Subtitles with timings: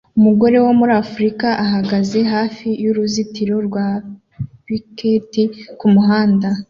[0.17, 3.87] Umugore wo muri Afurika uhagaze hafi y'uruzitiro rwa
[4.67, 5.43] piketi
[5.79, 6.47] kumuhanda